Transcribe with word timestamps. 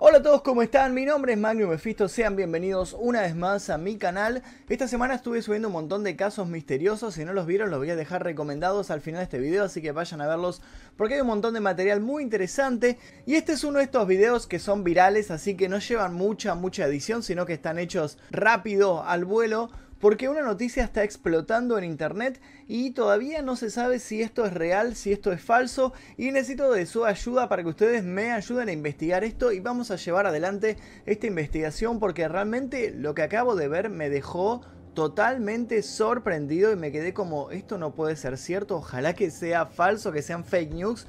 Hola 0.00 0.18
a 0.18 0.22
todos, 0.22 0.42
¿cómo 0.42 0.60
están? 0.60 0.92
Mi 0.92 1.04
nombre 1.04 1.34
es 1.34 1.38
Magnum 1.38 1.70
Mephisto, 1.70 2.08
sean 2.08 2.34
bienvenidos 2.34 2.96
una 2.98 3.20
vez 3.20 3.36
más 3.36 3.70
a 3.70 3.78
mi 3.78 3.96
canal. 3.96 4.42
Esta 4.68 4.88
semana 4.88 5.14
estuve 5.14 5.40
subiendo 5.40 5.68
un 5.68 5.74
montón 5.74 6.02
de 6.02 6.16
casos 6.16 6.48
misteriosos, 6.48 7.14
si 7.14 7.24
no 7.24 7.32
los 7.32 7.46
vieron 7.46 7.70
los 7.70 7.78
voy 7.78 7.90
a 7.90 7.94
dejar 7.94 8.24
recomendados 8.24 8.90
al 8.90 9.02
final 9.02 9.20
de 9.20 9.24
este 9.24 9.38
video, 9.38 9.62
así 9.62 9.80
que 9.80 9.92
vayan 9.92 10.20
a 10.20 10.26
verlos 10.26 10.62
porque 10.96 11.14
hay 11.14 11.20
un 11.20 11.28
montón 11.28 11.54
de 11.54 11.60
material 11.60 12.00
muy 12.00 12.24
interesante. 12.24 12.98
Y 13.24 13.36
este 13.36 13.52
es 13.52 13.62
uno 13.62 13.78
de 13.78 13.84
estos 13.84 14.08
videos 14.08 14.48
que 14.48 14.58
son 14.58 14.82
virales, 14.82 15.30
así 15.30 15.56
que 15.56 15.68
no 15.68 15.78
llevan 15.78 16.14
mucha, 16.14 16.56
mucha 16.56 16.86
edición, 16.86 17.22
sino 17.22 17.46
que 17.46 17.52
están 17.52 17.78
hechos 17.78 18.18
rápido, 18.32 19.04
al 19.04 19.24
vuelo. 19.24 19.70
Porque 20.00 20.30
una 20.30 20.40
noticia 20.40 20.82
está 20.82 21.04
explotando 21.04 21.76
en 21.76 21.84
internet 21.84 22.40
y 22.66 22.92
todavía 22.92 23.42
no 23.42 23.54
se 23.54 23.68
sabe 23.68 23.98
si 23.98 24.22
esto 24.22 24.46
es 24.46 24.54
real, 24.54 24.96
si 24.96 25.12
esto 25.12 25.30
es 25.30 25.42
falso 25.42 25.92
y 26.16 26.30
necesito 26.30 26.72
de 26.72 26.86
su 26.86 27.04
ayuda 27.04 27.50
para 27.50 27.62
que 27.62 27.68
ustedes 27.68 28.02
me 28.02 28.32
ayuden 28.32 28.70
a 28.70 28.72
investigar 28.72 29.24
esto 29.24 29.52
y 29.52 29.60
vamos 29.60 29.90
a 29.90 29.96
llevar 29.96 30.26
adelante 30.26 30.78
esta 31.04 31.26
investigación 31.26 32.00
porque 32.00 32.26
realmente 32.28 32.92
lo 32.92 33.14
que 33.14 33.22
acabo 33.22 33.56
de 33.56 33.68
ver 33.68 33.90
me 33.90 34.08
dejó 34.08 34.62
totalmente 34.94 35.82
sorprendido 35.82 36.72
y 36.72 36.76
me 36.76 36.92
quedé 36.92 37.12
como 37.12 37.50
esto 37.50 37.76
no 37.76 37.94
puede 37.94 38.16
ser 38.16 38.38
cierto, 38.38 38.76
ojalá 38.76 39.14
que 39.14 39.30
sea 39.30 39.66
falso, 39.66 40.12
que 40.12 40.22
sean 40.22 40.46
fake 40.46 40.72
news 40.72 41.06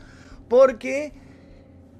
porque 0.49 1.13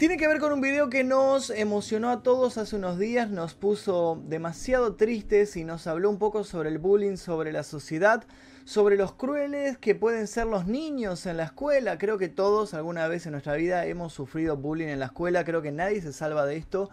tiene 0.02 0.18
que 0.18 0.28
ver 0.28 0.40
con 0.40 0.52
un 0.52 0.62
video 0.62 0.90
que 0.90 1.04
nos 1.04 1.52
emocionó 1.52 2.10
a 2.10 2.24
todos 2.24 2.58
hace 2.58 2.76
unos 2.76 2.98
días, 2.98 3.30
nos 3.30 3.54
puso 3.54 4.20
demasiado 4.26 4.96
tristes 4.96 5.56
y 5.56 5.64
nos 5.64 5.86
habló 5.86 6.10
un 6.10 6.18
poco 6.18 6.44
sobre 6.44 6.70
el 6.70 6.80
bullying, 6.80 7.18
sobre 7.18 7.52
la 7.52 7.62
sociedad, 7.62 8.24
sobre 8.66 8.98
los 8.98 9.14
crueles 9.14 9.78
que 9.78 9.94
pueden 9.94 10.26
ser 10.26 10.48
los 10.48 10.66
niños 10.66 11.28
en 11.28 11.38
la 11.38 11.44
escuela. 11.44 12.00
Creo 12.00 12.18
que 12.18 12.30
todos 12.30 12.74
alguna 12.74 13.08
vez 13.08 13.28
en 13.28 13.34
nuestra 13.34 13.54
vida 13.54 13.86
hemos 13.86 14.12
sufrido 14.12 14.58
bullying 14.58 14.88
en 14.88 14.98
la 14.98 15.06
escuela, 15.06 15.46
creo 15.46 15.62
que 15.62 15.72
nadie 15.72 16.02
se 16.02 16.14
salva 16.14 16.48
de 16.48 16.58
esto. 16.58 16.90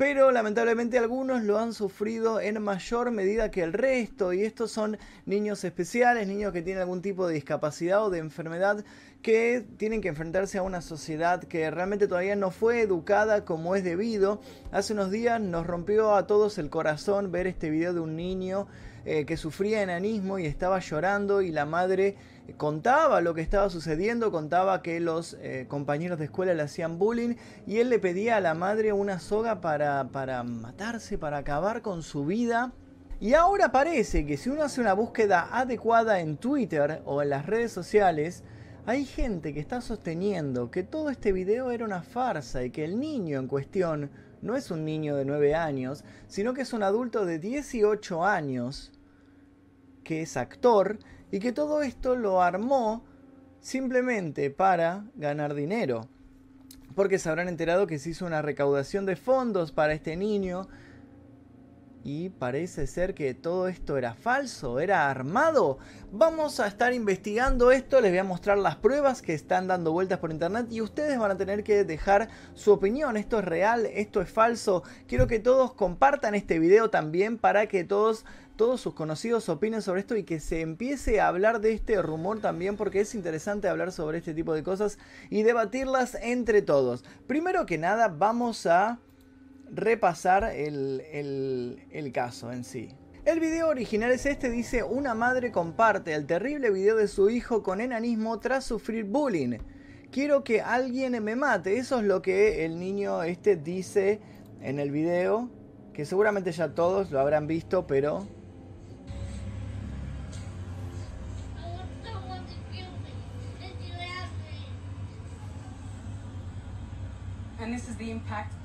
Pero 0.00 0.32
lamentablemente 0.32 0.98
algunos 0.98 1.42
lo 1.42 1.58
han 1.58 1.74
sufrido 1.74 2.40
en 2.40 2.60
mayor 2.62 3.12
medida 3.12 3.50
que 3.50 3.62
el 3.62 3.74
resto 3.74 4.32
y 4.32 4.42
estos 4.42 4.72
son 4.72 4.98
niños 5.26 5.62
especiales, 5.62 6.26
niños 6.26 6.54
que 6.54 6.62
tienen 6.62 6.80
algún 6.80 7.02
tipo 7.02 7.28
de 7.28 7.34
discapacidad 7.34 8.02
o 8.06 8.10
de 8.10 8.18
enfermedad 8.18 8.82
que 9.22 9.66
tienen 9.76 10.00
que 10.00 10.08
enfrentarse 10.08 10.58
a 10.58 10.62
una 10.62 10.80
sociedad 10.80 11.42
que 11.44 11.70
realmente 11.70 12.08
todavía 12.08 12.36
no 12.36 12.50
fue 12.50 12.80
educada 12.80 13.44
como 13.44 13.76
es 13.76 13.84
debido. 13.84 14.40
Hace 14.72 14.94
unos 14.94 15.10
días 15.10 15.40
nos 15.40 15.66
rompió 15.66 16.14
a 16.14 16.26
todos 16.26 16.58
el 16.58 16.70
corazón 16.70 17.30
ver 17.30 17.46
este 17.46 17.70
video 17.70 17.92
de 17.92 18.00
un 18.00 18.16
niño 18.16 18.66
eh, 19.04 19.26
que 19.26 19.36
sufría 19.36 19.82
enanismo 19.82 20.38
y 20.38 20.46
estaba 20.46 20.78
llorando 20.78 21.42
y 21.42 21.50
la 21.50 21.66
madre 21.66 22.16
contaba 22.56 23.20
lo 23.20 23.34
que 23.34 23.42
estaba 23.42 23.68
sucediendo, 23.70 24.32
contaba 24.32 24.82
que 24.82 25.00
los 25.00 25.36
eh, 25.40 25.66
compañeros 25.68 26.18
de 26.18 26.24
escuela 26.26 26.54
le 26.54 26.62
hacían 26.62 26.98
bullying 26.98 27.36
y 27.66 27.78
él 27.78 27.90
le 27.90 27.98
pedía 27.98 28.36
a 28.36 28.40
la 28.40 28.54
madre 28.54 28.92
una 28.92 29.18
soga 29.18 29.60
para, 29.60 30.08
para 30.08 30.42
matarse, 30.42 31.18
para 31.18 31.38
acabar 31.38 31.82
con 31.82 32.02
su 32.02 32.24
vida. 32.24 32.72
Y 33.20 33.34
ahora 33.34 33.70
parece 33.70 34.24
que 34.24 34.38
si 34.38 34.48
uno 34.48 34.62
hace 34.62 34.80
una 34.80 34.94
búsqueda 34.94 35.48
adecuada 35.52 36.20
en 36.20 36.38
Twitter 36.38 37.02
o 37.04 37.20
en 37.20 37.28
las 37.28 37.44
redes 37.44 37.70
sociales, 37.70 38.42
hay 38.86 39.04
gente 39.04 39.52
que 39.52 39.60
está 39.60 39.80
sosteniendo 39.80 40.70
que 40.70 40.82
todo 40.82 41.10
este 41.10 41.32
video 41.32 41.70
era 41.70 41.84
una 41.84 42.02
farsa 42.02 42.64
y 42.64 42.70
que 42.70 42.84
el 42.84 42.98
niño 42.98 43.38
en 43.38 43.46
cuestión 43.46 44.10
no 44.42 44.56
es 44.56 44.70
un 44.70 44.84
niño 44.84 45.16
de 45.16 45.24
9 45.24 45.54
años, 45.54 46.04
sino 46.28 46.54
que 46.54 46.62
es 46.62 46.72
un 46.72 46.82
adulto 46.82 47.26
de 47.26 47.38
18 47.38 48.24
años 48.24 48.92
que 50.02 50.22
es 50.22 50.36
actor 50.36 50.98
y 51.30 51.40
que 51.40 51.52
todo 51.52 51.82
esto 51.82 52.16
lo 52.16 52.42
armó 52.42 53.04
simplemente 53.60 54.50
para 54.50 55.04
ganar 55.14 55.54
dinero. 55.54 56.08
Porque 56.94 57.18
se 57.18 57.28
habrán 57.28 57.48
enterado 57.48 57.86
que 57.86 57.98
se 57.98 58.10
hizo 58.10 58.26
una 58.26 58.42
recaudación 58.42 59.04
de 59.04 59.16
fondos 59.16 59.72
para 59.72 59.92
este 59.92 60.16
niño 60.16 60.68
y 62.02 62.30
parece 62.30 62.86
ser 62.86 63.14
que 63.14 63.34
todo 63.34 63.68
esto 63.68 63.98
era 63.98 64.14
falso, 64.14 64.80
era 64.80 65.10
armado. 65.10 65.78
Vamos 66.12 66.58
a 66.58 66.66
estar 66.66 66.94
investigando 66.94 67.72
esto, 67.72 68.00
les 68.00 68.10
voy 68.10 68.18
a 68.18 68.24
mostrar 68.24 68.58
las 68.58 68.76
pruebas 68.76 69.22
que 69.22 69.34
están 69.34 69.68
dando 69.68 69.92
vueltas 69.92 70.18
por 70.18 70.32
internet 70.32 70.66
y 70.70 70.80
ustedes 70.80 71.18
van 71.18 71.30
a 71.30 71.36
tener 71.36 71.62
que 71.62 71.84
dejar 71.84 72.28
su 72.54 72.72
opinión. 72.72 73.16
Esto 73.16 73.38
es 73.38 73.44
real, 73.44 73.86
esto 73.86 74.20
es 74.20 74.30
falso. 74.30 74.82
Quiero 75.06 75.26
que 75.26 75.38
todos 75.38 75.74
compartan 75.74 76.34
este 76.34 76.58
video 76.58 76.90
también 76.90 77.38
para 77.38 77.66
que 77.66 77.84
todos 77.84 78.24
todos 78.56 78.82
sus 78.82 78.92
conocidos 78.92 79.48
opinen 79.48 79.80
sobre 79.80 80.00
esto 80.00 80.16
y 80.16 80.24
que 80.24 80.38
se 80.38 80.60
empiece 80.60 81.18
a 81.18 81.28
hablar 81.28 81.62
de 81.62 81.72
este 81.72 82.02
rumor 82.02 82.40
también 82.40 82.76
porque 82.76 83.00
es 83.00 83.14
interesante 83.14 83.70
hablar 83.70 83.90
sobre 83.90 84.18
este 84.18 84.34
tipo 84.34 84.52
de 84.52 84.62
cosas 84.62 84.98
y 85.30 85.44
debatirlas 85.44 86.18
entre 86.20 86.60
todos. 86.60 87.02
Primero 87.26 87.64
que 87.64 87.78
nada 87.78 88.08
vamos 88.08 88.66
a 88.66 88.98
repasar 89.72 90.44
el, 90.54 91.04
el, 91.92 92.12
caso 92.12 92.52
en 92.52 92.64
sí. 92.64 92.94
El 93.24 93.38
video 93.40 93.68
original 93.68 94.10
es 94.10 94.26
este, 94.26 94.50
dice, 94.50 94.82
una 94.82 95.14
madre 95.14 95.52
comparte 95.52 96.14
el 96.14 96.26
terrible 96.26 96.70
video 96.70 96.96
de 96.96 97.06
su 97.06 97.30
hijo 97.30 97.62
con 97.62 97.80
enanismo 97.80 98.40
tras 98.40 98.64
sufrir 98.64 99.04
bullying. 99.04 99.58
Quiero 100.10 100.42
que 100.42 100.60
alguien 100.60 101.22
me 101.22 101.36
mate. 101.36 101.78
Eso 101.78 102.00
es 102.00 102.04
lo 102.04 102.22
que 102.22 102.64
el 102.64 102.80
niño 102.80 103.22
este 103.22 103.56
dice 103.56 104.20
en 104.60 104.78
el 104.78 104.90
video, 104.90 105.48
que 105.92 106.04
seguramente 106.04 106.50
ya 106.52 106.74
todos 106.74 107.10
lo 107.10 107.20
habrán 107.20 107.46
visto, 107.46 107.86
pero 107.86 108.26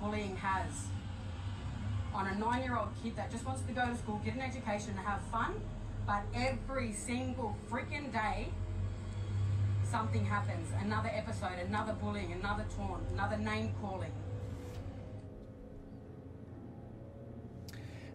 bullying 0.01 0.35
on 2.15 2.27
a 2.27 2.35
nine-year-old 2.35 2.87
kid 3.03 3.15
that 3.17 3.29
just 3.29 3.45
wants 3.45 3.61
to 3.63 3.73
go 3.73 3.85
to 3.85 3.95
school, 3.97 4.21
get 4.23 4.35
an 4.35 4.41
education, 4.41 4.91
and 4.91 4.99
have 4.99 5.21
fun. 5.31 5.53
But 6.07 6.23
every 6.33 6.93
single 6.93 7.57
freaking 7.69 8.11
day, 8.11 8.49
something 9.83 10.25
happens. 10.25 10.69
Another 10.79 11.09
episode, 11.13 11.59
another 11.67 11.93
bullying, 11.93 12.31
another 12.31 12.65
taunt, 12.77 13.03
another 13.11 13.37
name 13.37 13.73
calling. 13.81 14.11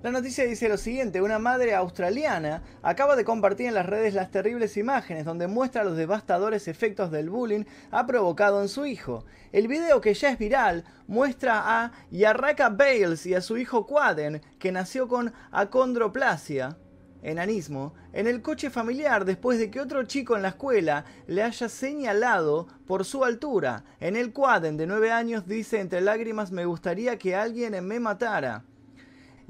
La 0.02 0.10
noticia 0.10 0.46
dice 0.46 0.70
lo 0.70 0.78
siguiente, 0.78 1.20
una 1.20 1.38
madre 1.38 1.74
australiana 1.74 2.62
acaba 2.82 3.16
de 3.16 3.24
compartir 3.24 3.66
en 3.66 3.74
las 3.74 3.84
redes 3.84 4.14
las 4.14 4.30
terribles 4.30 4.78
imágenes 4.78 5.26
donde 5.26 5.46
muestra 5.46 5.84
los 5.84 5.94
devastadores 5.94 6.68
efectos 6.68 7.10
del 7.10 7.28
bullying 7.28 7.64
ha 7.90 8.06
provocado 8.06 8.62
en 8.62 8.70
su 8.70 8.86
hijo. 8.86 9.26
El 9.52 9.68
video 9.68 10.00
que 10.00 10.14
ya 10.14 10.30
es 10.30 10.38
viral 10.38 10.84
muestra 11.06 11.82
a 11.82 11.92
Yarraka 12.10 12.70
Bales 12.70 13.26
y 13.26 13.34
a 13.34 13.42
su 13.42 13.58
hijo 13.58 13.86
Quaden, 13.86 14.40
que 14.58 14.72
nació 14.72 15.06
con 15.06 15.34
acondroplasia, 15.50 16.78
enanismo, 17.22 17.92
en 18.14 18.26
el 18.26 18.40
coche 18.40 18.70
familiar 18.70 19.26
después 19.26 19.58
de 19.58 19.70
que 19.70 19.82
otro 19.82 20.04
chico 20.04 20.34
en 20.34 20.40
la 20.40 20.48
escuela 20.48 21.04
le 21.26 21.42
haya 21.42 21.68
señalado 21.68 22.68
por 22.86 23.04
su 23.04 23.22
altura. 23.22 23.84
En 24.00 24.16
el 24.16 24.32
Quaden 24.32 24.78
de 24.78 24.86
9 24.86 25.12
años 25.12 25.46
dice 25.46 25.78
entre 25.78 26.00
lágrimas 26.00 26.52
me 26.52 26.64
gustaría 26.64 27.18
que 27.18 27.36
alguien 27.36 27.86
me 27.86 28.00
matara. 28.00 28.64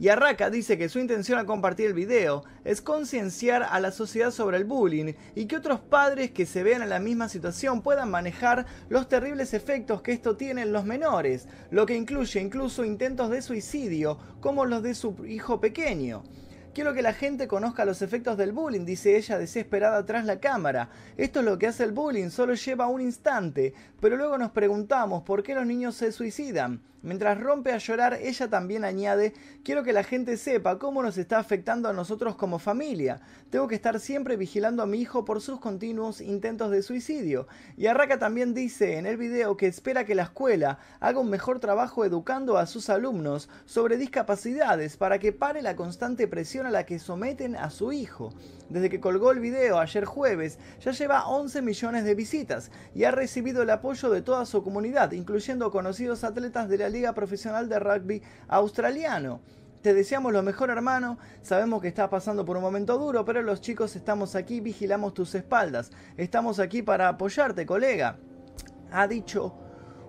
Y 0.00 0.08
Arraka 0.08 0.48
dice 0.48 0.78
que 0.78 0.88
su 0.88 0.98
intención 0.98 1.38
al 1.38 1.44
compartir 1.44 1.88
el 1.88 1.92
video 1.92 2.42
es 2.64 2.80
concienciar 2.80 3.62
a 3.62 3.78
la 3.80 3.92
sociedad 3.92 4.30
sobre 4.30 4.56
el 4.56 4.64
bullying 4.64 5.12
y 5.34 5.44
que 5.44 5.58
otros 5.58 5.78
padres 5.78 6.30
que 6.30 6.46
se 6.46 6.62
vean 6.62 6.80
en 6.80 6.88
la 6.88 7.00
misma 7.00 7.28
situación 7.28 7.82
puedan 7.82 8.10
manejar 8.10 8.64
los 8.88 9.10
terribles 9.10 9.52
efectos 9.52 10.00
que 10.00 10.12
esto 10.12 10.38
tiene 10.38 10.62
en 10.62 10.72
los 10.72 10.86
menores, 10.86 11.48
lo 11.70 11.84
que 11.84 11.96
incluye 11.96 12.40
incluso 12.40 12.82
intentos 12.82 13.28
de 13.28 13.42
suicidio 13.42 14.16
como 14.40 14.64
los 14.64 14.82
de 14.82 14.94
su 14.94 15.26
hijo 15.26 15.60
pequeño. 15.60 16.22
Quiero 16.72 16.94
que 16.94 17.02
la 17.02 17.12
gente 17.12 17.46
conozca 17.46 17.84
los 17.84 18.00
efectos 18.00 18.38
del 18.38 18.52
bullying, 18.52 18.86
dice 18.86 19.18
ella 19.18 19.36
desesperada 19.36 20.06
tras 20.06 20.24
la 20.24 20.40
cámara. 20.40 20.88
Esto 21.18 21.40
es 21.40 21.44
lo 21.44 21.58
que 21.58 21.66
hace 21.66 21.84
el 21.84 21.92
bullying, 21.92 22.30
solo 22.30 22.54
lleva 22.54 22.86
un 22.86 23.02
instante, 23.02 23.74
pero 24.00 24.16
luego 24.16 24.38
nos 24.38 24.52
preguntamos 24.52 25.24
por 25.24 25.42
qué 25.42 25.54
los 25.54 25.66
niños 25.66 25.94
se 25.96 26.10
suicidan. 26.10 26.80
Mientras 27.02 27.40
rompe 27.40 27.72
a 27.72 27.78
llorar, 27.78 28.18
ella 28.20 28.48
también 28.48 28.84
añade, 28.84 29.32
quiero 29.64 29.82
que 29.82 29.94
la 29.94 30.02
gente 30.02 30.36
sepa 30.36 30.78
cómo 30.78 31.02
nos 31.02 31.16
está 31.16 31.38
afectando 31.38 31.88
a 31.88 31.94
nosotros 31.94 32.36
como 32.36 32.58
familia. 32.58 33.22
Tengo 33.48 33.68
que 33.68 33.74
estar 33.74 33.98
siempre 34.00 34.36
vigilando 34.36 34.82
a 34.82 34.86
mi 34.86 35.00
hijo 35.00 35.24
por 35.24 35.40
sus 35.40 35.60
continuos 35.60 36.20
intentos 36.20 36.70
de 36.70 36.82
suicidio. 36.82 37.48
Y 37.78 37.86
Arraka 37.86 38.18
también 38.18 38.52
dice 38.52 38.98
en 38.98 39.06
el 39.06 39.16
video 39.16 39.56
que 39.56 39.66
espera 39.66 40.04
que 40.04 40.14
la 40.14 40.24
escuela 40.24 40.78
haga 41.00 41.20
un 41.20 41.30
mejor 41.30 41.58
trabajo 41.58 42.04
educando 42.04 42.58
a 42.58 42.66
sus 42.66 42.90
alumnos 42.90 43.48
sobre 43.64 43.96
discapacidades 43.96 44.98
para 44.98 45.18
que 45.18 45.32
pare 45.32 45.62
la 45.62 45.76
constante 45.76 46.28
presión 46.28 46.66
a 46.66 46.70
la 46.70 46.84
que 46.84 46.98
someten 46.98 47.56
a 47.56 47.70
su 47.70 47.92
hijo. 47.92 48.34
Desde 48.68 48.90
que 48.90 49.00
colgó 49.00 49.32
el 49.32 49.40
video 49.40 49.80
ayer 49.80 50.04
jueves, 50.04 50.58
ya 50.80 50.92
lleva 50.92 51.26
11 51.26 51.62
millones 51.62 52.04
de 52.04 52.14
visitas 52.14 52.70
y 52.94 53.04
ha 53.04 53.10
recibido 53.10 53.62
el 53.62 53.70
apoyo 53.70 54.10
de 54.10 54.22
toda 54.22 54.44
su 54.46 54.62
comunidad, 54.62 55.10
incluyendo 55.12 55.70
conocidos 55.72 56.22
atletas 56.22 56.68
de 56.68 56.78
la 56.78 56.89
Liga 56.90 57.14
Profesional 57.14 57.68
de 57.68 57.78
Rugby 57.78 58.22
Australiano. 58.48 59.40
Te 59.82 59.94
deseamos 59.94 60.32
lo 60.32 60.42
mejor 60.42 60.68
hermano, 60.68 61.18
sabemos 61.40 61.80
que 61.80 61.88
estás 61.88 62.10
pasando 62.10 62.44
por 62.44 62.56
un 62.58 62.62
momento 62.62 62.98
duro, 62.98 63.24
pero 63.24 63.40
los 63.40 63.62
chicos 63.62 63.96
estamos 63.96 64.36
aquí, 64.36 64.60
vigilamos 64.60 65.14
tus 65.14 65.34
espaldas, 65.34 65.90
estamos 66.18 66.58
aquí 66.58 66.82
para 66.82 67.08
apoyarte, 67.08 67.64
colega. 67.64 68.18
Ha 68.92 69.08
dicho 69.08 69.54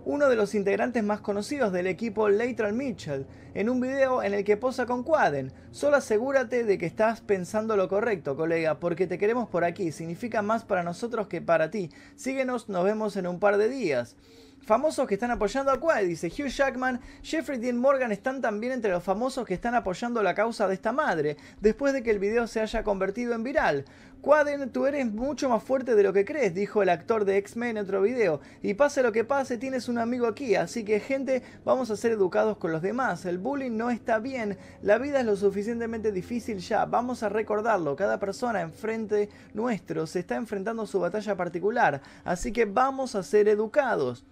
uno 0.04 0.30
de 0.30 0.36
los 0.36 0.56
integrantes 0.56 1.04
más 1.04 1.22
conocidos 1.22 1.72
del 1.72 1.88
equipo 1.88 2.28
Lateral 2.28 2.74
Mitchell, 2.74 3.28
en 3.54 3.70
un 3.70 3.80
video 3.80 4.24
en 4.24 4.34
el 4.34 4.44
que 4.44 4.58
posa 4.58 4.86
con 4.86 5.04
Quaden. 5.04 5.54
Solo 5.72 5.98
asegúrate 5.98 6.64
de 6.64 6.78
que 6.78 6.88
estás 6.88 7.22
pensando 7.22 7.78
lo 7.78 7.88
correcto, 7.88 8.36
colega, 8.36 8.80
porque 8.80 9.08
te 9.08 9.18
queremos 9.18 9.48
por 9.48 9.64
aquí, 9.64 9.92
significa 9.92 10.42
más 10.42 10.66
para 10.66 10.84
nosotros 10.84 11.28
que 11.28 11.42
para 11.42 11.70
ti. 11.70 11.92
Síguenos, 12.16 12.68
nos 12.68 12.84
vemos 12.84 13.16
en 13.16 13.28
un 13.28 13.40
par 13.40 13.58
de 13.58 13.70
días. 13.70 14.16
Famosos 14.64 15.08
que 15.08 15.16
están 15.16 15.32
apoyando 15.32 15.72
a 15.72 15.80
Quad, 15.80 16.04
dice 16.04 16.28
Hugh 16.28 16.48
Jackman, 16.48 17.02
Jeffrey 17.24 17.58
Dean 17.58 17.78
Morgan 17.78 18.12
están 18.12 18.42
también 18.42 18.74
entre 18.74 18.92
los 18.92 19.04
famosos 19.04 19.44
que 19.44 19.56
están 19.56 19.74
apoyando 19.74 20.22
la 20.22 20.36
causa 20.36 20.68
de 20.68 20.76
esta 20.76 20.92
madre, 20.92 21.36
después 21.60 21.94
de 21.94 22.04
que 22.04 22.12
el 22.12 22.20
video 22.20 22.46
se 22.46 22.62
haya 22.62 22.84
convertido 22.84 23.34
en 23.34 23.44
viral. 23.44 23.86
Quaden, 24.22 24.70
tú 24.70 24.86
eres 24.86 25.12
mucho 25.12 25.50
más 25.50 25.64
fuerte 25.64 25.96
de 25.96 26.04
lo 26.04 26.14
que 26.14 26.26
crees, 26.26 26.54
dijo 26.54 26.84
el 26.84 26.90
actor 26.90 27.26
de 27.26 27.38
X-Men 27.38 27.78
en 27.78 27.86
otro 27.86 28.04
video. 28.04 28.40
Y 28.62 28.76
pase 28.76 29.02
lo 29.02 29.12
que 29.12 29.24
pase, 29.24 29.58
tienes 29.58 29.90
un 29.90 29.98
amigo 29.98 30.28
aquí, 30.28 30.54
así 30.54 30.86
que 30.86 31.00
gente, 31.00 31.42
vamos 31.66 31.90
a 31.90 31.98
ser 31.98 32.12
educados 32.12 32.58
con 32.58 32.72
los 32.72 32.84
demás. 32.84 33.26
El 33.26 33.40
bullying 33.40 33.76
no 33.76 33.90
está 33.90 34.20
bien, 34.20 34.60
la 34.84 35.00
vida 35.00 35.22
es 35.22 35.26
lo 35.26 35.36
suficientemente 35.36 36.12
difícil 36.12 36.60
ya, 36.60 36.86
vamos 36.86 37.24
a 37.24 37.30
recordarlo. 37.30 37.96
Cada 37.96 38.20
persona 38.20 38.62
enfrente 38.62 39.30
nuestro 39.56 40.06
se 40.06 40.20
está 40.20 40.36
enfrentando 40.36 40.86
su 40.86 41.00
batalla 41.00 41.36
particular, 41.36 42.04
así 42.24 42.52
que 42.52 42.66
vamos 42.66 43.16
a 43.16 43.24
ser 43.24 43.48
educados. 43.48 44.24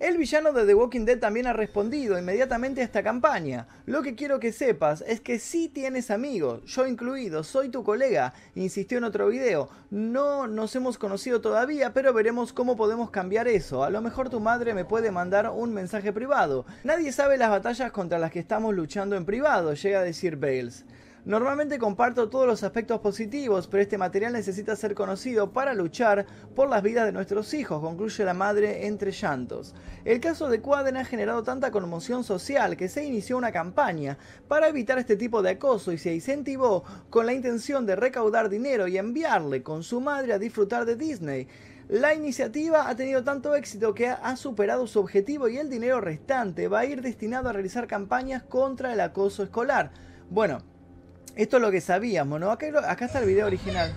El 0.00 0.18
villano 0.18 0.52
de 0.52 0.66
The 0.66 0.74
Walking 0.74 1.04
Dead 1.04 1.20
también 1.20 1.46
ha 1.46 1.52
respondido 1.52 2.18
inmediatamente 2.18 2.80
a 2.80 2.84
esta 2.84 3.04
campaña. 3.04 3.68
Lo 3.86 4.02
que 4.02 4.16
quiero 4.16 4.40
que 4.40 4.50
sepas 4.50 5.04
es 5.06 5.20
que 5.20 5.38
si 5.38 5.68
tienes 5.68 6.10
amigos, 6.10 6.62
yo 6.64 6.88
incluido, 6.88 7.44
soy 7.44 7.68
tu 7.68 7.84
colega, 7.84 8.34
insistió 8.56 8.98
en 8.98 9.04
otro 9.04 9.28
video. 9.28 9.68
No 9.90 10.48
nos 10.48 10.74
hemos 10.74 10.98
conocido 10.98 11.40
todavía, 11.40 11.92
pero 11.94 12.12
veremos 12.12 12.52
cómo 12.52 12.76
podemos 12.76 13.10
cambiar 13.10 13.46
eso. 13.46 13.84
A 13.84 13.90
lo 13.90 14.02
mejor 14.02 14.30
tu 14.30 14.40
madre 14.40 14.74
me 14.74 14.84
puede 14.84 15.12
mandar 15.12 15.48
un 15.50 15.72
mensaje 15.72 16.12
privado. 16.12 16.66
Nadie 16.82 17.12
sabe 17.12 17.38
las 17.38 17.50
batallas 17.50 17.92
contra 17.92 18.18
las 18.18 18.32
que 18.32 18.40
estamos 18.40 18.74
luchando 18.74 19.14
en 19.14 19.24
privado, 19.24 19.74
llega 19.74 20.00
a 20.00 20.04
decir 20.04 20.36
Bales. 20.36 20.84
Normalmente 21.26 21.78
comparto 21.78 22.28
todos 22.28 22.46
los 22.46 22.62
aspectos 22.64 23.00
positivos, 23.00 23.66
pero 23.66 23.82
este 23.82 23.96
material 23.96 24.34
necesita 24.34 24.76
ser 24.76 24.94
conocido 24.94 25.52
para 25.52 25.72
luchar 25.72 26.26
por 26.54 26.68
las 26.68 26.82
vidas 26.82 27.06
de 27.06 27.12
nuestros 27.12 27.54
hijos, 27.54 27.80
concluye 27.80 28.26
la 28.26 28.34
madre 28.34 28.86
entre 28.86 29.10
llantos. 29.10 29.74
El 30.04 30.20
caso 30.20 30.50
de 30.50 30.60
Quaden 30.60 30.98
ha 30.98 31.04
generado 31.06 31.42
tanta 31.42 31.70
conmoción 31.70 32.24
social 32.24 32.76
que 32.76 32.90
se 32.90 33.06
inició 33.06 33.38
una 33.38 33.52
campaña 33.52 34.18
para 34.48 34.68
evitar 34.68 34.98
este 34.98 35.16
tipo 35.16 35.40
de 35.40 35.52
acoso 35.52 35.92
y 35.92 35.98
se 35.98 36.14
incentivó 36.14 36.84
con 37.08 37.24
la 37.24 37.32
intención 37.32 37.86
de 37.86 37.96
recaudar 37.96 38.50
dinero 38.50 38.86
y 38.86 38.98
enviarle 38.98 39.62
con 39.62 39.82
su 39.82 40.02
madre 40.02 40.34
a 40.34 40.38
disfrutar 40.38 40.84
de 40.84 40.96
Disney. 40.96 41.48
La 41.88 42.12
iniciativa 42.12 42.86
ha 42.86 42.96
tenido 42.96 43.24
tanto 43.24 43.54
éxito 43.54 43.94
que 43.94 44.08
ha 44.08 44.36
superado 44.36 44.86
su 44.86 45.00
objetivo 45.00 45.48
y 45.48 45.56
el 45.56 45.70
dinero 45.70 46.02
restante 46.02 46.68
va 46.68 46.80
a 46.80 46.84
ir 46.84 47.00
destinado 47.00 47.48
a 47.48 47.54
realizar 47.54 47.86
campañas 47.86 48.42
contra 48.42 48.92
el 48.92 49.00
acoso 49.00 49.42
escolar. 49.42 49.90
Bueno, 50.28 50.62
esto 51.36 51.56
es 51.56 51.62
lo 51.62 51.70
que 51.70 51.80
sabíamos, 51.80 52.40
¿no? 52.40 52.50
Acá, 52.50 53.04
está 53.04 53.20
el 53.20 53.26
video 53.26 53.46
original. 53.46 53.94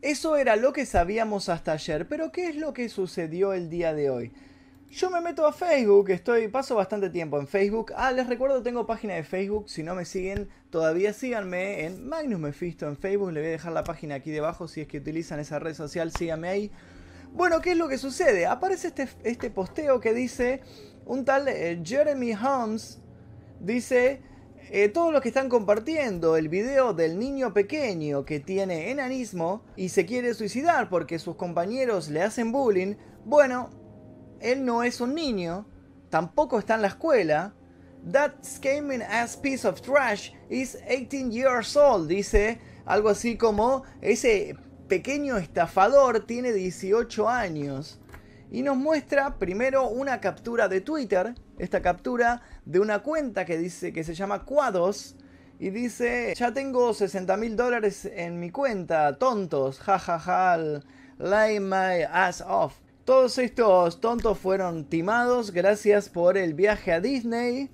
Eso 0.00 0.36
era 0.38 0.56
lo 0.56 0.72
que 0.72 0.86
sabíamos 0.86 1.50
hasta 1.50 1.72
ayer, 1.72 2.08
pero 2.08 2.32
¿qué 2.32 2.48
es 2.48 2.56
lo 2.56 2.72
que 2.72 2.88
sucedió 2.88 3.52
el 3.52 3.68
día 3.68 3.92
de 3.92 4.08
hoy? 4.08 4.32
Yo 4.90 5.08
me 5.08 5.20
meto 5.20 5.46
a 5.46 5.52
Facebook, 5.52 6.10
estoy, 6.10 6.48
paso 6.48 6.74
bastante 6.74 7.10
tiempo 7.10 7.38
en 7.38 7.46
Facebook. 7.46 7.92
Ah, 7.94 8.10
les 8.10 8.26
recuerdo, 8.26 8.60
tengo 8.60 8.86
página 8.86 9.14
de 9.14 9.22
Facebook. 9.22 9.70
Si 9.70 9.84
no 9.84 9.94
me 9.94 10.04
siguen, 10.04 10.48
todavía 10.68 11.12
síganme 11.12 11.86
en 11.86 12.08
Magnus 12.08 12.40
Mephisto 12.40 12.88
en 12.88 12.96
Facebook. 12.96 13.30
Le 13.30 13.38
voy 13.38 13.50
a 13.50 13.52
dejar 13.52 13.70
la 13.70 13.84
página 13.84 14.16
aquí 14.16 14.32
debajo. 14.32 14.66
Si 14.66 14.80
es 14.80 14.88
que 14.88 14.98
utilizan 14.98 15.38
esa 15.38 15.60
red 15.60 15.74
social, 15.74 16.10
síganme 16.10 16.48
ahí. 16.48 16.72
Bueno, 17.32 17.60
¿qué 17.60 17.70
es 17.70 17.76
lo 17.76 17.88
que 17.88 17.98
sucede? 17.98 18.46
Aparece 18.46 18.88
este, 18.88 19.08
este 19.22 19.48
posteo 19.50 20.00
que 20.00 20.12
dice 20.12 20.60
un 21.06 21.24
tal 21.24 21.46
eh, 21.46 21.80
Jeremy 21.84 22.34
Holmes. 22.34 23.00
Dice, 23.60 24.22
eh, 24.70 24.88
todos 24.88 25.12
los 25.12 25.22
que 25.22 25.28
están 25.28 25.48
compartiendo 25.48 26.36
el 26.36 26.48
video 26.48 26.94
del 26.94 27.16
niño 27.16 27.54
pequeño 27.54 28.24
que 28.24 28.40
tiene 28.40 28.90
enanismo 28.90 29.62
y 29.76 29.90
se 29.90 30.04
quiere 30.04 30.34
suicidar 30.34 30.88
porque 30.88 31.20
sus 31.20 31.36
compañeros 31.36 32.08
le 32.08 32.22
hacen 32.22 32.50
bullying, 32.50 32.96
bueno, 33.24 33.70
él 34.40 34.64
no 34.64 34.82
es 34.82 35.00
un 35.00 35.14
niño, 35.14 35.66
tampoco 36.08 36.58
está 36.58 36.74
en 36.74 36.82
la 36.82 36.88
escuela. 36.88 37.54
That 38.12 38.42
scheming 38.42 39.02
ass 39.02 39.36
piece 39.36 39.66
of 39.66 39.82
trash 39.82 40.30
is 40.48 40.78
18 40.88 41.30
years 41.30 41.76
old, 41.76 42.08
dice 42.08 42.58
algo 42.86 43.10
así 43.10 43.36
como 43.36 43.84
ese 44.00 44.56
pequeño 44.88 45.36
estafador 45.36 46.26
tiene 46.26 46.52
18 46.52 47.28
años. 47.28 48.00
Y 48.50 48.62
nos 48.62 48.76
muestra 48.76 49.38
primero 49.38 49.88
una 49.88 50.20
captura 50.20 50.66
de 50.66 50.80
Twitter, 50.80 51.34
esta 51.58 51.82
captura 51.82 52.42
de 52.64 52.80
una 52.80 52.98
cuenta 52.98 53.44
que 53.44 53.56
dice 53.56 53.92
que 53.92 54.02
se 54.02 54.14
llama 54.14 54.44
Quados. 54.44 55.14
Y 55.60 55.70
dice, 55.70 56.34
ya 56.36 56.52
tengo 56.52 56.92
60 56.92 57.36
mil 57.36 57.54
dólares 57.54 58.06
en 58.06 58.40
mi 58.40 58.50
cuenta, 58.50 59.18
tontos, 59.18 59.78
jajaja, 59.78 60.56
lay 61.18 61.60
my 61.60 62.02
ass 62.10 62.42
off. 62.44 62.74
Todos 63.10 63.38
estos 63.38 64.00
tontos 64.00 64.38
fueron 64.38 64.84
timados 64.84 65.50
gracias 65.50 66.08
por 66.08 66.38
el 66.38 66.54
viaje 66.54 66.92
a 66.92 67.00
Disney. 67.00 67.68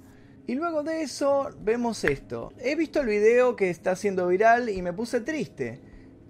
Y 0.47 0.55
luego 0.55 0.83
de 0.83 1.03
eso 1.03 1.51
vemos 1.61 2.05
esto. 2.05 2.55
He 2.59 2.75
visto 2.75 3.03
el 3.03 3.09
video 3.09 3.55
que 3.55 3.69
está 3.69 3.91
haciendo 3.91 4.29
viral 4.29 4.71
y 4.71 4.81
me 4.81 4.95
puse 4.95 5.21
triste. 5.21 5.83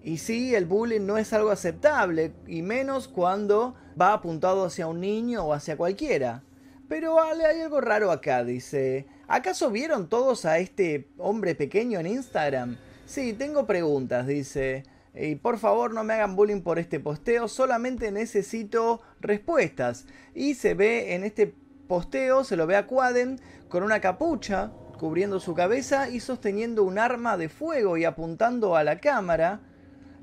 Y 0.02 0.18
sí, 0.18 0.56
el 0.56 0.64
bullying 0.64 1.06
no 1.06 1.18
es 1.18 1.32
algo 1.32 1.50
aceptable, 1.50 2.32
y 2.48 2.62
menos 2.62 3.06
cuando 3.06 3.76
va 3.98 4.12
apuntado 4.12 4.64
hacia 4.64 4.88
un 4.88 5.00
niño 5.00 5.44
o 5.44 5.52
hacia 5.52 5.76
cualquiera. 5.76 6.42
Pero 6.88 7.22
hay 7.22 7.60
algo 7.60 7.80
raro 7.80 8.10
acá, 8.10 8.42
dice. 8.42 9.06
¿Acaso 9.28 9.70
vieron 9.70 10.08
todos 10.08 10.44
a 10.46 10.58
este 10.58 11.10
hombre 11.16 11.54
pequeño 11.54 12.00
en 12.00 12.08
Instagram? 12.08 12.76
Sí, 13.04 13.34
tengo 13.34 13.66
preguntas, 13.66 14.26
dice. 14.26 14.82
Y 15.16 15.36
por 15.36 15.58
favor 15.58 15.94
no 15.94 16.04
me 16.04 16.14
hagan 16.14 16.36
bullying 16.36 16.60
por 16.60 16.78
este 16.78 17.00
posteo, 17.00 17.48
solamente 17.48 18.12
necesito 18.12 19.00
respuestas. 19.20 20.06
Y 20.34 20.54
se 20.54 20.74
ve 20.74 21.14
en 21.14 21.24
este 21.24 21.54
posteo, 21.88 22.44
se 22.44 22.56
lo 22.56 22.66
ve 22.66 22.76
a 22.76 22.86
Quaden 22.86 23.40
con 23.68 23.82
una 23.82 24.00
capucha 24.00 24.72
cubriendo 24.98 25.40
su 25.40 25.54
cabeza 25.54 26.08
y 26.08 26.20
sosteniendo 26.20 26.84
un 26.84 26.98
arma 26.98 27.36
de 27.36 27.48
fuego 27.48 27.96
y 27.96 28.04
apuntando 28.04 28.76
a 28.76 28.84
la 28.84 28.98
cámara. 29.00 29.60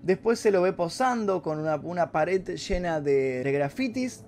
Después 0.03 0.39
se 0.39 0.51
lo 0.51 0.61
ve 0.61 0.73
posando 0.73 1.41
con 1.41 1.59
una, 1.59 2.11
pared 2.11 2.55
llena 2.55 3.01
de, 3.01 3.43
de 3.43 3.51
grafitis. 3.51 4.25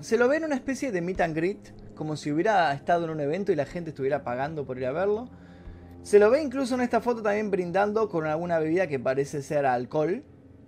Se 0.00 0.16
lo 0.16 0.28
ve 0.28 0.36
en 0.36 0.44
una 0.44 0.54
especie 0.54 0.92
de 0.92 1.00
meet 1.00 1.20
and 1.20 1.34
greet, 1.34 1.94
como 1.96 2.16
si 2.16 2.30
hubiera 2.30 2.72
estado 2.72 3.04
en 3.04 3.10
un 3.10 3.20
evento 3.20 3.50
y 3.50 3.56
la 3.56 3.66
gente 3.66 3.90
estuviera 3.90 4.22
pagando 4.22 4.64
por 4.64 4.78
ir 4.78 4.86
a 4.86 4.92
verlo. 4.92 5.28
Se 6.02 6.18
lo 6.18 6.30
ve 6.30 6.42
incluso 6.42 6.74
en 6.74 6.80
esta 6.80 7.00
foto 7.00 7.22
también 7.22 7.50
brindando 7.50 8.08
con 8.08 8.26
alguna 8.26 8.58
bebida 8.58 8.86
que 8.86 8.98
parece 8.98 9.42
ser 9.42 9.66
alcohol, 9.66 10.24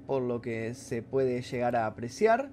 por 0.07 0.23
lo 0.23 0.41
que 0.41 0.75
se 0.75 1.03
puede 1.03 1.41
llegar 1.43 1.77
a 1.77 1.87
apreciar. 1.87 2.51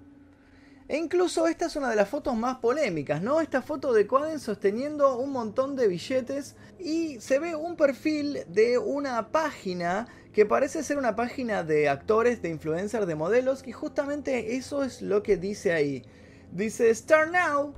E 0.88 0.96
incluso 0.96 1.48
esta 1.48 1.66
es 1.66 1.76
una 1.76 1.90
de 1.90 1.98
las 1.98 2.08
fotos 2.08 2.34
más 2.38 2.60
polémicas, 2.60 3.22
¿no? 3.22 3.42
Esta 3.42 3.62
foto 3.62 3.92
de 3.92 4.08
Quaden 4.08 4.40
sosteniendo 4.40 5.18
un 5.18 5.34
montón 5.34 5.76
de 5.76 5.90
billetes 5.90 6.56
y 6.80 7.20
se 7.20 7.40
ve 7.40 7.56
un 7.56 7.76
perfil 7.76 8.46
de 8.48 8.78
una 8.78 9.32
página 9.32 10.08
que 10.32 10.46
parece 10.46 10.84
ser 10.84 10.98
una 10.98 11.16
página 11.18 11.64
de 11.64 11.90
actores, 11.90 12.42
de 12.42 12.50
influencers, 12.50 13.06
de 13.06 13.16
modelos 13.16 13.68
y 13.68 13.74
justamente 13.74 14.56
eso 14.56 14.84
es 14.84 15.02
lo 15.02 15.24
que 15.24 15.36
dice 15.36 15.74
ahí. 15.74 16.06
Dice 16.54 16.90
Star 16.92 17.32
Now, 17.32 17.74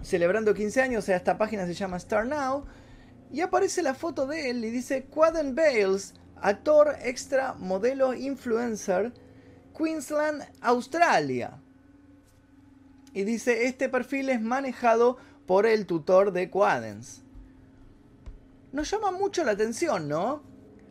celebrando 0.00 0.54
15 0.54 0.80
años, 0.80 1.02
o 1.02 1.06
sea, 1.06 1.16
esta 1.16 1.38
página 1.38 1.66
se 1.66 1.74
llama 1.74 1.96
Star 1.96 2.24
Now 2.24 2.66
y 3.32 3.40
aparece 3.40 3.82
la 3.82 3.94
foto 3.94 4.26
de 4.26 4.50
él 4.50 4.64
y 4.64 4.70
dice 4.70 5.04
Quaden 5.04 5.54
Bales, 5.54 6.14
actor, 6.36 6.96
extra, 7.02 7.54
modelo, 7.54 8.12
influencer, 8.12 9.12
Queensland, 9.76 10.44
Australia. 10.60 11.58
Y 13.14 13.24
dice, 13.24 13.66
este 13.66 13.88
perfil 13.88 14.28
es 14.28 14.40
manejado 14.40 15.16
por 15.46 15.66
el 15.66 15.86
tutor 15.86 16.32
de 16.32 16.50
Quadens. 16.50 17.22
Nos 18.72 18.90
llama 18.90 19.12
mucho 19.12 19.44
la 19.44 19.52
atención, 19.52 20.08
¿no? 20.08 20.42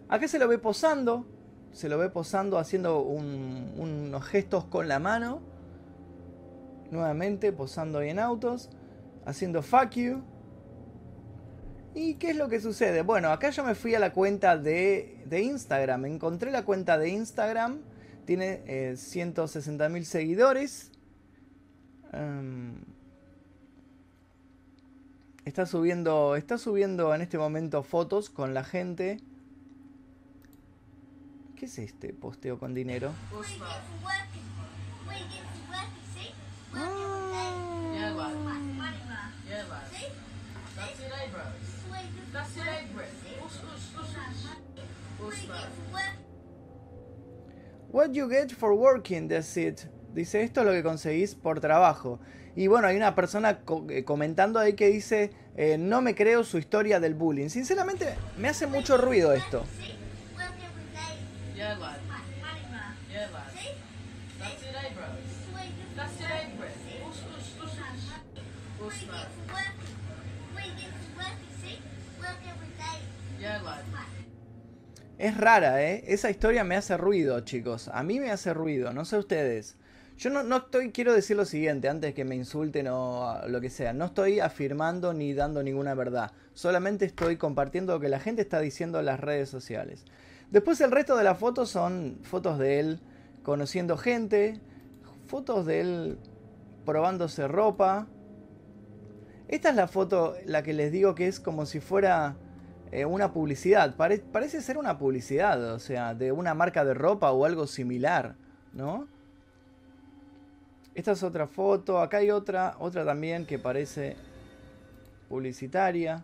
Acá 0.08 0.28
se 0.28 0.40
lo 0.40 0.48
ve 0.48 0.58
posando, 0.58 1.26
se 1.72 1.90
lo 1.90 1.98
ve 1.98 2.10
posando 2.10 2.58
haciendo 2.58 3.02
unos 3.02 4.24
gestos 4.26 4.66
con 4.66 4.88
la 4.88 5.00
mano. 5.00 5.42
Nuevamente 6.92 7.52
posando 7.54 8.00
ahí 8.00 8.10
en 8.10 8.20
autos, 8.20 8.70
haciendo 9.26 9.62
fuck 9.62 9.92
you. 9.92 10.22
¿Y 11.94 12.16
qué 12.16 12.32
es 12.32 12.38
lo 12.38 12.48
que 12.48 12.62
sucede? 12.62 13.02
Bueno, 13.02 13.32
acá 13.32 13.50
yo 13.50 13.64
me 13.64 13.76
fui 13.76 13.94
a 13.96 14.00
la 14.00 14.14
cuenta 14.14 14.58
de, 14.58 15.22
de 15.26 15.42
Instagram. 15.42 16.06
Encontré 16.06 16.52
la 16.52 16.64
cuenta 16.64 16.98
de 16.98 17.10
Instagram. 17.10 17.80
Tiene 18.26 18.62
eh, 18.66 18.94
160.000 18.96 20.04
seguidores. 20.04 20.92
Em, 22.14 22.76
está 25.44 25.66
subiendo. 25.66 26.38
Está 26.38 26.58
subiendo 26.58 27.14
en 27.14 27.22
este 27.22 27.38
momento 27.38 27.84
fotos 27.84 28.30
con 28.30 28.54
la 28.54 28.64
gente. 28.64 29.20
¿Qué 31.58 31.66
es 31.66 31.78
este 31.78 32.14
posteo 32.14 32.58
con 32.58 32.74
dinero? 32.74 33.12
What 47.92 48.12
you 48.14 48.30
get 48.30 48.52
for 48.52 48.74
working, 48.74 49.28
that's 49.28 49.58
it. 49.58 49.82
Dice, 50.14 50.44
esto 50.44 50.62
es 50.62 50.66
lo 50.68 50.72
que 50.74 50.84
conseguís 50.84 51.36
por 51.36 51.60
trabajo. 51.60 52.20
Y 52.56 52.68
bueno, 52.68 52.88
hay 52.88 52.96
una 52.98 53.16
persona 53.16 53.60
co- 53.62 53.86
eh, 53.90 54.04
comentando 54.04 54.60
ahí 54.60 54.74
que 54.74 54.88
dice, 54.88 55.32
eh, 55.56 55.78
no 55.78 56.02
me 56.02 56.16
creo 56.16 56.44
su 56.44 56.58
historia 56.58 57.00
del 57.00 57.16
bullying. 57.16 57.50
Sinceramente, 57.50 58.08
me 58.38 58.50
hace 58.50 58.68
mucho 58.68 58.98
ruido 58.98 59.34
esto. 59.34 59.64
Es 75.22 75.38
rara, 75.38 75.84
¿eh? 75.84 76.04
Esa 76.08 76.32
historia 76.32 76.64
me 76.64 76.76
hace 76.76 76.98
ruido, 76.98 77.40
chicos. 77.42 77.92
A 77.94 78.02
mí 78.02 78.20
me 78.20 78.32
hace 78.32 78.56
ruido, 78.56 78.92
no 78.92 79.06
sé 79.06 79.20
ustedes. 79.20 79.76
Yo 80.18 80.32
no, 80.32 80.42
no 80.42 80.58
estoy, 80.58 80.92
quiero 80.92 81.14
decir 81.14 81.38
lo 81.38 81.46
siguiente, 81.46 81.90
antes 81.90 82.16
que 82.16 82.26
me 82.26 82.36
insulten 82.36 82.88
o 82.88 83.40
lo 83.48 83.62
que 83.62 83.70
sea. 83.70 83.94
No 83.94 84.06
estoy 84.06 84.40
afirmando 84.40 85.14
ni 85.14 85.36
dando 85.36 85.62
ninguna 85.62 85.94
verdad. 85.94 86.32
Solamente 86.56 87.06
estoy 87.06 87.38
compartiendo 87.38 87.94
lo 87.94 88.00
que 88.00 88.10
la 88.10 88.20
gente 88.20 88.42
está 88.42 88.60
diciendo 88.60 89.00
en 89.00 89.06
las 89.06 89.20
redes 89.20 89.48
sociales. 89.48 90.06
Después 90.50 90.82
el 90.82 90.90
resto 90.90 91.16
de 91.16 91.24
las 91.24 91.38
fotos 91.38 91.70
son 91.70 92.18
fotos 92.24 92.58
de 92.58 92.80
él 92.80 93.00
conociendo 93.44 93.98
gente, 93.98 94.60
fotos 95.28 95.68
de 95.68 95.82
él 95.82 96.18
probándose 96.84 97.48
ropa. 97.48 98.08
Esta 99.48 99.70
es 99.70 99.76
la 99.76 99.88
foto, 99.88 100.34
la 100.48 100.64
que 100.64 100.74
les 100.74 100.92
digo 100.92 101.14
que 101.14 101.28
es 101.28 101.40
como 101.40 101.68
si 101.68 101.80
fuera 101.80 102.38
eh, 102.92 103.06
una 103.06 103.32
publicidad. 103.34 103.96
Pare- 103.96 104.20
parece 104.20 104.62
ser 104.62 104.78
una 104.78 104.98
publicidad, 104.98 105.74
o 105.74 105.80
sea, 105.80 106.14
de 106.14 106.32
una 106.32 106.54
marca 106.54 106.84
de 106.86 106.94
ropa 106.94 107.32
o 107.32 107.46
algo 107.46 107.68
similar, 107.68 108.36
¿no? 108.74 109.08
Esta 110.94 111.14
es 111.14 111.24
otra 111.24 111.48
foto. 111.48 112.00
Acá 112.02 112.18
hay 112.18 112.32
otra, 112.32 112.76
otra 112.80 113.06
también 113.06 113.46
que 113.46 113.58
parece 113.58 114.18
publicitaria. 115.30 116.24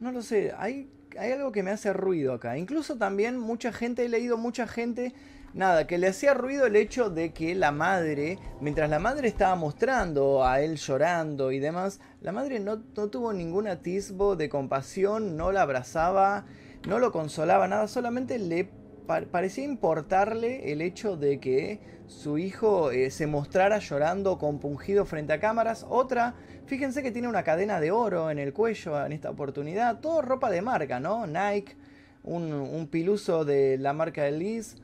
No 0.00 0.10
lo 0.12 0.22
sé, 0.22 0.52
hay, 0.58 0.90
hay 1.18 1.32
algo 1.32 1.52
que 1.52 1.62
me 1.62 1.70
hace 1.70 1.92
ruido 1.92 2.34
acá. 2.34 2.58
Incluso 2.58 2.96
también 2.96 3.38
mucha 3.38 3.72
gente, 3.72 4.04
he 4.04 4.08
leído 4.08 4.36
mucha 4.36 4.66
gente, 4.66 5.14
nada, 5.56 5.86
que 5.86 5.98
le 5.98 6.06
hacía 6.08 6.34
ruido 6.34 6.66
el 6.66 6.76
hecho 6.76 7.10
de 7.10 7.32
que 7.32 7.54
la 7.54 7.72
madre, 7.72 8.38
mientras 8.60 8.88
la 8.90 8.98
madre 8.98 9.26
estaba 9.26 9.56
mostrando 9.56 10.44
a 10.44 10.60
él 10.60 10.76
llorando 10.76 11.50
y 11.50 11.58
demás, 11.58 11.98
la 12.20 12.30
madre 12.30 12.60
no, 12.60 12.82
no 12.94 13.08
tuvo 13.08 13.32
ningún 13.32 13.66
atisbo 13.66 14.36
de 14.36 14.48
compasión, 14.50 15.36
no 15.36 15.50
la 15.52 15.62
abrazaba, 15.62 16.44
no 16.86 16.98
lo 16.98 17.10
consolaba, 17.10 17.66
nada, 17.66 17.88
solamente 17.88 18.38
le 18.38 18.68
pa- 19.06 19.22
parecía 19.22 19.64
importarle 19.64 20.72
el 20.72 20.82
hecho 20.82 21.16
de 21.16 21.40
que 21.40 21.80
su 22.06 22.36
hijo 22.38 22.90
eh, 22.90 23.10
se 23.10 23.26
mostrara 23.26 23.78
llorando 23.78 24.38
compungido 24.38 25.06
frente 25.06 25.32
a 25.32 25.40
cámaras. 25.40 25.86
Otra, 25.88 26.34
fíjense 26.66 27.02
que 27.02 27.10
tiene 27.10 27.28
una 27.28 27.42
cadena 27.42 27.80
de 27.80 27.90
oro 27.90 28.30
en 28.30 28.38
el 28.38 28.52
cuello 28.52 29.04
en 29.04 29.12
esta 29.12 29.30
oportunidad. 29.30 30.00
Todo 30.00 30.22
ropa 30.22 30.50
de 30.50 30.62
marca, 30.62 31.00
¿no? 31.00 31.26
Nike, 31.26 31.76
un, 32.22 32.52
un 32.52 32.86
piluso 32.88 33.44
de 33.44 33.78
la 33.78 33.92
marca 33.92 34.28
Liz. 34.30 34.76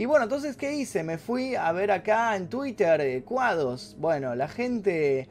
Y 0.00 0.06
bueno, 0.06 0.22
entonces, 0.24 0.56
¿qué 0.56 0.72
hice? 0.72 1.02
Me 1.02 1.18
fui 1.18 1.54
a 1.54 1.70
ver 1.72 1.90
acá 1.90 2.34
en 2.34 2.48
Twitter, 2.48 3.02
eh. 3.02 3.22
Bueno, 3.98 4.34
la 4.34 4.48
gente... 4.48 5.28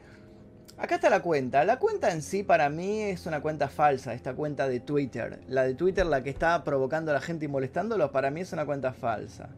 Acá 0.78 0.94
está 0.94 1.10
la 1.10 1.22
cuenta. 1.22 1.64
La 1.64 1.80
cuenta 1.80 2.12
en 2.12 2.22
sí 2.22 2.44
para 2.44 2.70
mí 2.70 3.00
es 3.00 3.26
una 3.26 3.40
cuenta 3.40 3.68
falsa, 3.68 4.14
esta 4.14 4.32
cuenta 4.32 4.68
de 4.68 4.78
Twitter. 4.78 5.40
La 5.48 5.64
de 5.64 5.74
Twitter, 5.74 6.06
la 6.06 6.22
que 6.22 6.30
está 6.30 6.62
provocando 6.62 7.10
a 7.10 7.14
la 7.14 7.20
gente 7.20 7.46
y 7.46 7.48
molestándolos, 7.48 8.12
para 8.12 8.30
mí 8.30 8.42
es 8.42 8.52
una 8.52 8.64
cuenta 8.64 8.92
falsa. 8.92 9.48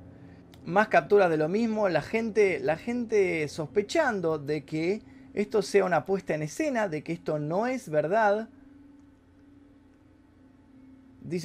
Más 0.64 0.88
capturas 0.88 1.28
de 1.28 1.36
lo 1.36 1.50
mismo, 1.50 1.90
la 1.90 2.00
gente, 2.00 2.58
la 2.60 2.78
gente 2.78 3.46
sospechando 3.48 4.38
de 4.38 4.64
que 4.64 5.02
esto 5.34 5.60
sea 5.60 5.84
una 5.84 6.06
puesta 6.06 6.34
en 6.34 6.40
escena, 6.40 6.88
de 6.88 7.02
que 7.04 7.12
esto 7.12 7.38
no 7.38 7.66
es 7.66 7.90
verdad. 7.90 8.48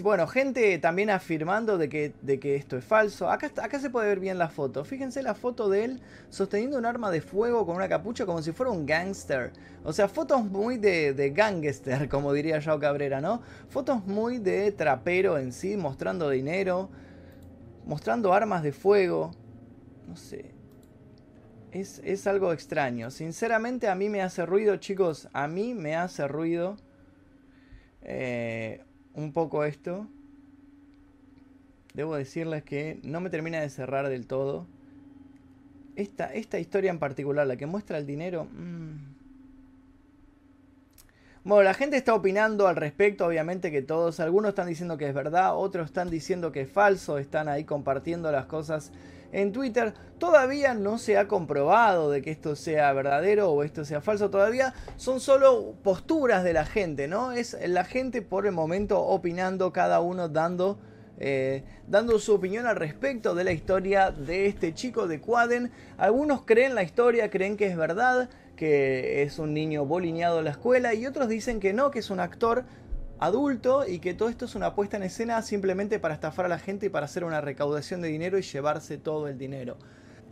Bueno, 0.01 0.25
gente 0.25 0.79
también 0.79 1.12
afirmando 1.12 1.77
de 1.77 1.88
que, 1.88 2.12
de 2.24 2.39
que 2.39 2.55
esto 2.55 2.77
es 2.77 2.84
falso. 2.84 3.29
Acá, 3.29 3.79
se 3.79 3.89
puede 3.91 4.07
ver 4.07 4.19
bien 4.19 4.39
la 4.39 4.50
foto. 4.50 4.84
Fíjense 4.84 5.22
la 5.22 5.36
foto 5.36 5.69
de 5.69 5.86
él 5.86 6.01
sosteniendo 6.29 6.79
un 6.79 6.86
arma 6.86 7.12
de 7.12 7.22
fuego 7.22 7.63
con 7.65 7.75
una 7.75 7.88
capucha 7.88 8.25
como 8.25 8.41
si 8.41 8.51
fuera 8.51 8.72
un 8.72 8.88
gangster. 8.88 9.53
O 9.84 9.93
sea, 9.93 10.07
fotos 10.07 10.43
muy 10.43 10.77
de, 10.77 11.13
de 11.13 11.29
gangster, 11.29 12.10
como 12.10 12.34
diría 12.34 12.62
Joao 12.62 12.79
Cabrera, 12.79 13.22
¿no? 13.22 13.41
Fotos 13.69 14.03
muy 14.07 14.39
de 14.39 14.72
trapero 14.72 15.38
en 15.38 15.53
sí, 15.53 15.77
mostrando 15.77 16.29
dinero, 16.31 16.89
mostrando 17.86 18.34
armas 18.34 18.63
de 18.63 18.72
fuego. 18.72 19.31
No 20.07 20.15
sé. 20.15 20.55
Es, 21.72 22.01
es 22.03 22.25
algo 22.25 22.51
extraño. 22.51 23.12
Sinceramente 23.12 23.88
a 23.88 23.93
mí 23.96 24.10
me 24.10 24.24
hace 24.24 24.43
ruido, 24.43 24.77
chicos. 24.77 25.29
A 25.34 25.48
mí 25.48 25.75
me 25.75 25.96
hace 25.96 26.27
ruido. 26.27 26.77
Eh, 28.01 28.81
un 29.17 29.33
poco 29.33 29.65
esto. 29.65 30.07
Debo 31.93 32.15
decirles 32.15 32.63
que 32.63 33.00
no 33.03 33.19
me 33.19 33.29
termina 33.29 33.59
de 33.59 33.69
cerrar 33.69 34.07
del 34.07 34.27
todo. 34.27 34.67
Esta, 35.95 36.31
esta 36.33 36.59
historia 36.59 36.91
en 36.91 37.00
particular, 37.00 37.47
la 37.47 37.57
que 37.57 37.65
muestra 37.65 37.97
el 37.97 38.05
dinero. 38.05 38.45
mm. 38.45 39.17
Bueno, 41.43 41.63
la 41.63 41.74
gente 41.74 41.95
está 41.95 42.13
opinando 42.13 42.67
al 42.67 42.75
respecto, 42.75 43.25
obviamente 43.25 43.71
que 43.71 43.81
todos, 43.81 44.19
algunos 44.19 44.50
están 44.50 44.67
diciendo 44.67 44.97
que 44.97 45.07
es 45.07 45.13
verdad, 45.13 45.55
otros 45.55 45.86
están 45.86 46.09
diciendo 46.09 46.51
que 46.51 46.62
es 46.62 46.69
falso, 46.69 47.17
están 47.19 47.47
ahí 47.47 47.63
compartiendo 47.63 48.29
las 48.33 48.47
cosas 48.47 48.91
en 49.31 49.51
Twitter. 49.51 49.93
Todavía 50.17 50.74
no 50.74 50.98
se 50.98 51.17
ha 51.17 51.27
comprobado 51.27 52.10
de 52.10 52.22
que 52.22 52.31
esto 52.31 52.55
sea 52.55 52.91
verdadero 52.93 53.51
o 53.51 53.63
esto 53.63 53.86
sea 53.86 54.01
falso, 54.01 54.29
todavía 54.29 54.74
son 54.96 55.19
solo 55.19 55.75
posturas 55.84 56.43
de 56.43 56.53
la 56.53 56.65
gente, 56.65 57.07
¿no? 57.07 57.31
Es 57.31 57.57
la 57.67 57.84
gente 57.84 58.22
por 58.22 58.46
el 58.46 58.53
momento 58.53 59.00
opinando, 59.00 59.72
cada 59.72 60.00
uno 60.00 60.29
dando 60.29 60.79
eh, 61.19 61.63
dando 61.88 62.19
su 62.19 62.36
opinión 62.36 62.67
al 62.67 62.75
respecto 62.75 63.34
de 63.34 63.43
la 63.43 63.51
historia 63.51 64.12
de 64.12 64.46
este 64.46 64.74
chico 64.74 65.07
de 65.07 65.19
Quaden. 65.19 65.72
Algunos 65.98 66.43
creen 66.43 66.75
la 66.75 66.84
historia, 66.84 67.31
creen 67.31 67.57
que 67.57 67.65
es 67.65 67.75
verdad, 67.75 68.29
que 68.55 69.24
es 69.24 69.39
un 69.39 69.53
niño 69.53 69.86
bolineado 69.86 70.39
en 70.39 70.46
la 70.46 70.51
escuela, 70.51 70.93
y 70.93 71.07
otros 71.07 71.27
dicen 71.27 71.60
que 71.60 71.74
no, 71.74 71.89
que 71.89 72.00
es 72.00 72.12
un 72.12 72.19
actor 72.19 72.65
adulto 73.19 73.88
y 73.88 74.00
que 74.00 74.13
todo 74.13 74.29
esto 74.29 74.45
es 74.45 74.55
una 74.55 74.75
puesta 74.75 74.97
en 74.97 75.03
escena 75.03 75.41
simplemente 75.41 76.00
para 76.00 76.13
estafar 76.13 76.45
a 76.45 76.50
la 76.50 76.59
gente 76.59 76.86
y 76.86 76.89
para 76.89 77.05
hacer 77.05 77.24
una 77.24 77.41
recaudación 77.41 78.01
de 78.01 78.09
dinero 78.09 78.38
y 78.38 78.43
llevarse 78.43 78.97
todo 78.97 79.27
el 79.27 79.38
dinero. 79.38 79.77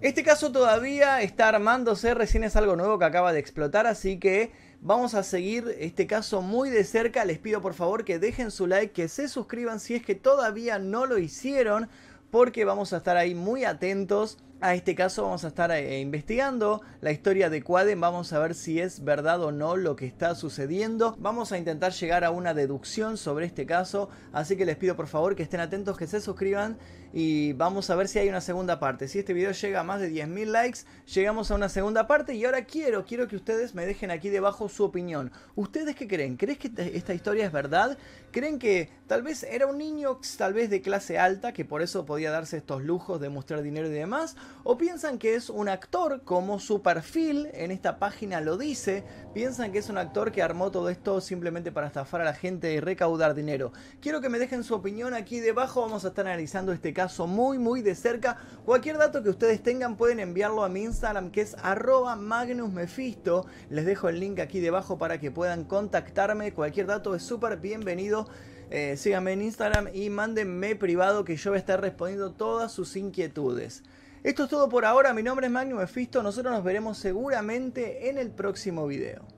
Este 0.02 0.24
caso 0.24 0.52
todavía 0.52 1.22
está 1.22 1.48
armándose, 1.48 2.14
recién 2.14 2.44
es 2.44 2.56
algo 2.56 2.76
nuevo 2.76 3.00
que 3.00 3.06
acaba 3.06 3.32
de 3.32 3.40
explotar, 3.40 3.88
así 3.88 4.20
que 4.20 4.52
vamos 4.82 5.16
a 5.16 5.24
seguir 5.24 5.74
este 5.80 6.06
caso 6.06 6.42
muy 6.42 6.70
de 6.70 6.84
cerca. 6.84 7.24
Les 7.24 7.40
pido 7.40 7.62
por 7.62 7.74
favor 7.74 8.04
que 8.04 8.20
dejen 8.20 8.52
su 8.52 8.68
like, 8.68 8.92
que 8.92 9.08
se 9.08 9.30
suscriban 9.30 9.80
si 9.80 9.96
es 9.96 10.04
que 10.04 10.14
todavía 10.14 10.80
no 10.80 11.06
lo 11.06 11.18
hicieron, 11.18 11.88
porque 12.30 12.66
vamos 12.66 12.92
a 12.92 12.98
estar 12.98 13.16
ahí 13.16 13.34
muy 13.34 13.64
atentos 13.64 14.38
a 14.66 14.74
este 14.74 14.96
caso 14.96 15.22
vamos 15.22 15.46
a 15.46 15.50
estar 15.50 15.70
eh, 15.70 16.00
investigando 16.00 16.82
la 17.00 17.12
historia 17.12 17.52
de 17.52 17.62
Quaden, 17.62 18.02
vamos 18.02 18.34
a 18.34 18.40
ver 18.40 18.56
si 18.56 18.80
es 18.80 19.04
verdad 19.04 19.44
o 19.44 19.52
no 19.52 19.78
lo 19.78 19.96
que 19.96 20.08
está 20.08 20.34
sucediendo, 20.34 21.16
vamos 21.20 21.52
a 21.52 21.60
intentar 21.60 21.92
llegar 21.92 22.24
a 22.24 22.32
una 22.32 22.56
deducción 22.56 23.18
sobre 23.18 23.46
este 23.46 23.68
caso, 23.68 24.10
así 24.34 24.58
que 24.58 24.66
les 24.66 24.76
pido 24.76 24.96
por 24.96 25.06
favor 25.06 25.36
que 25.36 25.44
estén 25.44 25.60
atentos, 25.60 25.98
que 25.98 26.08
se 26.08 26.20
suscriban 26.20 26.80
y 27.18 27.54
vamos 27.54 27.90
a 27.90 27.96
ver 27.96 28.10
si 28.10 28.20
hay 28.20 28.28
una 28.28 28.42
segunda 28.42 28.78
parte. 28.78 29.08
Si 29.08 29.20
este 29.20 29.32
video 29.32 29.54
llega 29.54 29.80
a 29.80 29.84
más 29.84 30.02
de 30.02 30.12
10.000 30.12 30.48
likes, 30.48 30.80
llegamos 31.14 31.50
a 31.50 31.56
una 31.56 31.70
segunda 31.70 32.08
parte 32.08 32.36
y 32.36 32.44
ahora 32.44 32.66
quiero, 32.66 33.06
quiero 33.06 33.30
que 33.30 33.38
ustedes 33.38 33.74
me 33.74 33.86
dejen 33.86 34.12
aquí 34.12 34.28
debajo 34.28 34.68
su 34.68 34.84
opinión. 34.84 35.32
¿Ustedes 35.56 35.96
qué 35.96 36.10
creen? 36.10 36.36
¿Creen 36.36 36.58
que 36.58 36.70
esta 36.94 37.14
historia 37.14 37.46
es 37.46 37.54
verdad? 37.54 37.98
¿Creen 38.32 38.60
que 38.60 38.90
tal 39.08 39.24
vez 39.24 39.44
era 39.44 39.66
un 39.66 39.78
niño 39.78 40.20
tal 40.38 40.54
vez 40.54 40.70
de 40.70 40.82
clase 40.82 41.18
alta 41.18 41.54
que 41.54 41.64
por 41.64 41.82
eso 41.82 42.06
podía 42.06 42.32
darse 42.32 42.58
estos 42.58 42.84
lujos 42.84 43.22
de 43.22 43.30
mostrar 43.30 43.62
dinero 43.62 43.88
y 43.88 43.92
demás? 43.92 44.36
¿O 44.64 44.78
piensan 44.78 45.20
que 45.20 45.36
es 45.36 45.50
un 45.50 45.70
actor 45.70 46.24
como 46.24 46.60
su 46.60 46.82
perfil 46.82 47.50
en 47.54 47.72
esta 47.72 48.00
página 48.00 48.42
lo 48.42 48.58
dice? 48.58 49.04
¿Piensan 49.34 49.72
que 49.72 49.80
es 49.80 49.90
un 49.90 49.98
actor 49.98 50.32
que 50.32 50.42
armó 50.42 50.72
todo 50.72 50.90
esto 50.90 51.22
simplemente 51.22 51.72
para 51.72 51.88
estafar 51.88 52.22
a 52.22 52.26
la 52.26 52.34
gente 52.34 52.74
y 52.74 52.80
recaudar 52.80 53.36
dinero? 53.36 53.72
Quiero 54.02 54.22
que 54.22 54.30
me 54.30 54.40
dejen 54.40 54.64
su 54.64 54.74
opinión 54.74 55.14
aquí 55.14 55.40
debajo, 55.40 55.82
vamos 55.82 56.06
a 56.06 56.08
estar 56.08 56.26
analizando 56.26 56.72
este 56.72 56.94
caso 56.94 57.28
muy 57.28 57.60
muy 57.60 57.82
de 57.82 57.94
cerca. 57.96 58.38
Cualquier 58.66 58.98
dato 58.98 59.22
que 59.22 59.30
ustedes 59.30 59.62
tengan 59.62 59.98
pueden 59.98 60.20
enviarlo 60.20 60.64
a 60.64 60.70
mi 60.70 60.84
Instagram 60.84 61.32
que 61.32 61.42
es 61.42 61.56
arroba 61.62 62.16
magnusmefisto. 62.16 63.46
Les 63.70 63.86
dejo 63.86 64.10
el 64.10 64.20
link 64.20 64.40
aquí 64.40 64.60
debajo 64.60 64.98
para 64.98 65.20
que 65.20 65.32
puedan 65.32 65.66
contactarme. 65.66 66.54
Cualquier 66.54 66.88
dato 66.88 67.14
es 67.14 67.24
súper 67.24 67.58
bienvenido. 67.58 68.28
Eh, 68.72 68.98
síganme 68.98 69.34
en 69.34 69.44
Instagram 69.44 69.90
y 69.94 70.10
mándenme 70.10 70.76
privado 70.76 71.24
que 71.24 71.36
yo 71.36 71.52
voy 71.52 71.58
a 71.58 71.60
estar 71.60 71.82
respondiendo 71.82 72.32
todas 72.32 72.72
sus 72.72 72.96
inquietudes. 72.96 73.84
Esto 74.26 74.46
es 74.46 74.50
todo 74.50 74.68
por 74.68 74.86
ahora, 74.86 75.14
mi 75.14 75.22
nombre 75.22 75.46
es 75.46 75.52
Magnus 75.52 75.82
Mefisto, 75.82 76.24
nosotros 76.24 76.52
nos 76.52 76.64
veremos 76.64 76.98
seguramente 76.98 78.10
en 78.10 78.18
el 78.18 78.32
próximo 78.32 78.88
video. 78.88 79.35